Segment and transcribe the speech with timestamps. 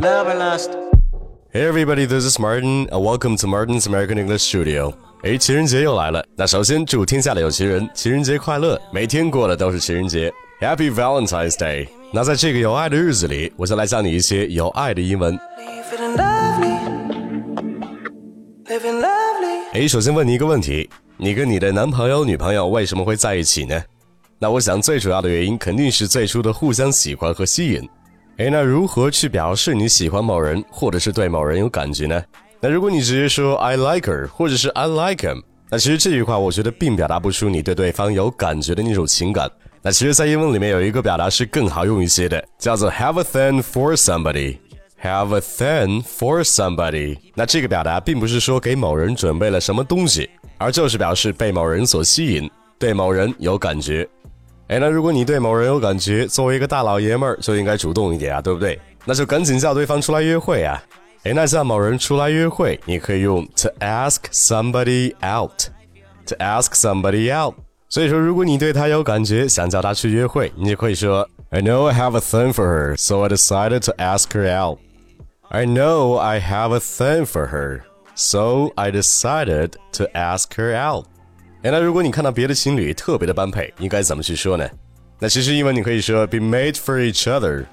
[0.00, 0.70] love or lust.
[1.52, 4.94] Hey everybody, this is Martin, and welcome to Martin's American English Studio.
[5.22, 11.86] 哎，情人节又来了，那首先祝天下的有情人情人节快乐，每天过的都是情人节，Happy Valentine's Day。
[12.12, 15.38] 那在这个有爱的日子里，我就来教你一些有爱的英文。
[19.72, 20.88] 哎，首先问你一个问题：
[21.18, 23.78] 你跟你的男朋友、女朋友为什么会在一起呢？
[24.38, 27.86] 那我想最主要的原因肯定是最初的互相喜欢和吸引。
[28.40, 32.24] 哎，那如何去表示你喜欢某人，或者是对某人有感觉呢？
[32.58, 39.46] 那如果你直接说 I like her，或者是 I like him，那其实这句话我觉得并表达不出你对对方有感觉的那种情感。
[39.82, 44.56] 那其实，在英文里面有一个表达是更好用一些的，叫做 have a thing for somebody。
[45.02, 47.18] Have a thing for somebody。
[47.34, 54.08] 那这个表达并不是说给某人准备了什么东西，而就是表示被某人所吸引，对某人有感觉。
[54.70, 58.80] 哎，那如果你对某人有感觉，作为一个大老爷们儿就应该主动一点啊，对不对？
[59.04, 60.80] 那就赶紧叫对方出来约会啊！
[61.24, 65.64] 哎，那叫某人出来约会，你可以用 to ask somebody out。
[66.26, 67.56] To ask somebody out。
[67.88, 74.78] 所以说，如果你对他有感觉，想叫他去约会，你就可以说 I know I have a thing for her, so I decided to ask her out.
[75.48, 77.80] I know I have a thing for her,
[78.14, 81.06] so I decided to ask her out.
[81.62, 84.66] 哎，那如果你看到别的情侣特别的般配，应该怎么去说呢？
[85.18, 87.66] 那其实英文你可以说 be made for each other,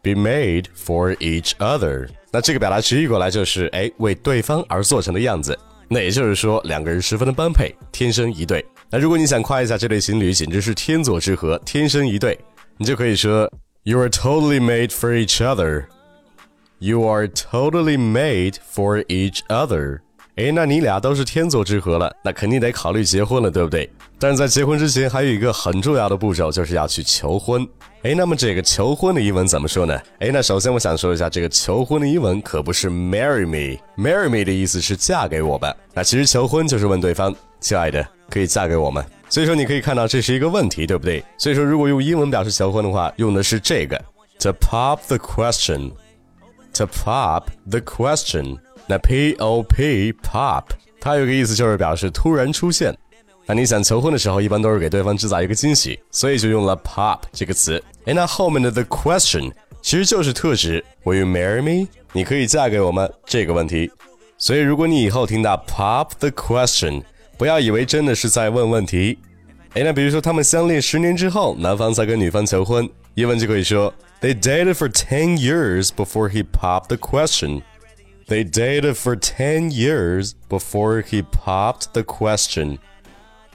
[0.00, 2.08] be made for each other。
[2.30, 5.58] 那这个表达直译过来就是哎为对方而做成的样子。
[5.88, 8.64] 那也就是说两个人十分的般配，天生一对。
[8.90, 12.38] 那如果你想夸一下这对情侣简直是天作之合，天生一对，
[12.76, 15.86] 你就可以说 You are totally made for each other.
[16.78, 20.00] You are totally made for each other.
[20.36, 23.90] 哎，那你俩都是天作之合了，那肯定得考虑结婚了，对不对？
[24.18, 27.66] 但是在结婚之前，还有一个很重要的步骤，就是要去求婚。
[28.02, 29.98] 哎，那么这个求婚的英文怎么说呢？
[30.18, 33.80] 哎，那首先我想说一下，这个求婚的英文可不是 marry me。
[33.96, 35.74] marry me 的意思是嫁给我吧？
[35.94, 39.02] 那其实求婚就是问对方，亲爱的，可以嫁给我吗？
[39.30, 41.24] 所以说你可以看到这是一个问题，对不对？
[41.38, 43.98] 所以说如果用英文表示求婚的话，用的是这个
[44.38, 45.92] to pop the question。
[46.74, 50.64] To pop the question，那 P O P pop，
[51.00, 52.96] 它有个意思就是表示突然出现。
[53.46, 57.82] 那你想求婚的时候，一般都是给对方制造一个惊喜，所以就用了 pop 这个词。
[58.04, 59.52] 哎，那后面的 the question
[59.82, 61.88] 其实就是特指 Will you marry me？
[62.12, 63.08] 你可以嫁给我吗？
[63.24, 63.90] 这个问题。
[64.36, 67.02] 所以如果你以后听到 pop the question，
[67.38, 69.18] 不要以为真的是在问问题。
[69.74, 77.62] 哎，那比如说他们相恋十年之后，男方才跟女方求婚，英文就可以说 They dated for ten years before he popped the question.
[78.28, 82.78] They dated for ten years before he popped the question.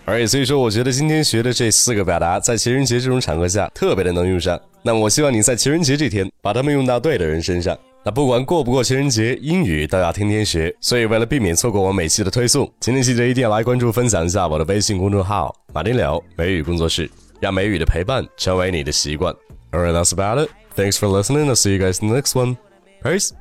[0.06, 4.60] 而所以说，我觉得今天学的这四个表达，在情人节这种场合下特别的能用上。
[4.82, 7.78] 那么，我希望你在情人节这天把它们用到对的人身上。
[8.04, 10.74] 那不管过不过情人节，英语都要天天学。
[10.80, 17.10] 所以，为了避免错过我每期的推送，请你记得一定要来关注、分享一下我的微信公众号“马丁柳美语工作室”，
[17.40, 19.36] 让美语的陪伴成为你的习惯。
[19.72, 20.50] Alright, that's about it.
[20.76, 21.46] Thanks for listening.
[21.46, 22.58] I'll see you guys in the next one.
[23.04, 23.32] Peace.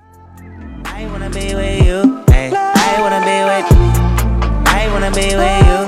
[1.30, 2.24] I wanna be with you.
[2.28, 3.68] I wanna be with.
[4.66, 5.79] I wanna be with you.